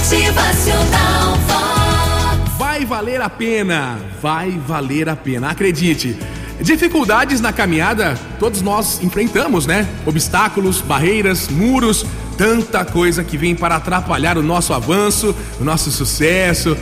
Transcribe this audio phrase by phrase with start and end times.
[0.00, 2.56] Motivacional Vox.
[2.56, 6.16] Vai valer a pena, vai valer a pena, acredite.
[6.58, 9.86] Dificuldades na caminhada todos nós enfrentamos, né?
[10.06, 12.06] Obstáculos, barreiras, muros,
[12.38, 16.74] tanta coisa que vem para atrapalhar o nosso avanço, o nosso sucesso.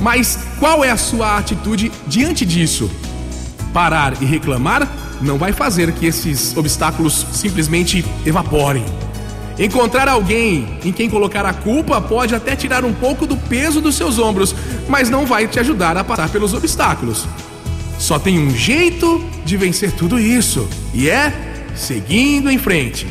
[0.00, 2.90] Mas qual é a sua atitude diante disso?
[3.72, 4.90] Parar e reclamar
[5.20, 8.84] não vai fazer que esses obstáculos simplesmente evaporem.
[9.58, 13.94] Encontrar alguém em quem colocar a culpa pode até tirar um pouco do peso dos
[13.94, 14.54] seus ombros,
[14.86, 17.26] mas não vai te ajudar a passar pelos obstáculos.
[17.98, 21.32] Só tem um jeito de vencer tudo isso, e é
[21.74, 23.06] seguindo em frente.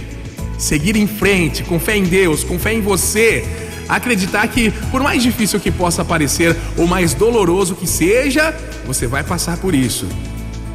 [0.58, 3.44] Seguir em frente, com fé em Deus, com fé em você.
[3.90, 8.56] Acreditar que, por mais difícil que possa parecer ou mais doloroso que seja,
[8.86, 10.08] você vai passar por isso.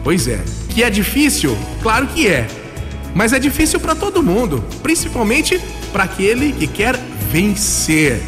[0.02, 1.56] Pois é, que é difícil?
[1.82, 2.48] Claro que é.
[3.14, 5.60] Mas é difícil para todo mundo, principalmente
[5.92, 6.96] para aquele que quer
[7.30, 8.22] vencer.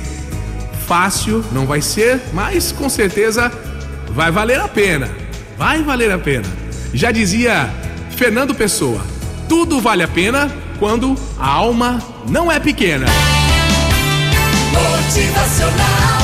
[0.87, 3.51] Fácil não vai ser, mas com certeza
[4.11, 5.11] vai valer a pena.
[5.57, 6.47] Vai valer a pena.
[6.93, 7.71] Já dizia
[8.17, 9.01] Fernando Pessoa:
[9.49, 13.07] tudo vale a pena quando a alma não é pequena.
[14.73, 16.22] Motivacional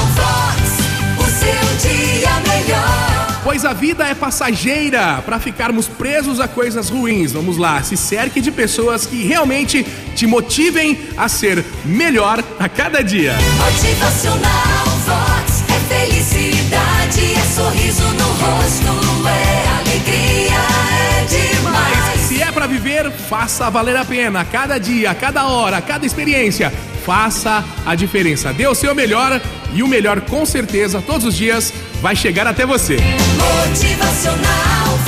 [3.48, 7.32] Pois a vida é passageira para ficarmos presos a coisas ruins.
[7.32, 13.02] Vamos lá, se cerque de pessoas que realmente te motivem a ser melhor a cada
[13.02, 13.34] dia.
[13.56, 15.64] Motivacional Vox.
[15.66, 20.60] É felicidade, é sorriso no rosto, é alegria,
[20.92, 22.20] é demais.
[22.28, 24.44] Se é para viver, faça valer a pena.
[24.44, 26.70] Cada dia, cada hora, cada experiência.
[27.08, 28.52] Faça a diferença.
[28.52, 29.40] Dê o seu melhor
[29.72, 32.98] e o melhor, com certeza, todos os dias vai chegar até você.
[33.66, 34.98] Motivacional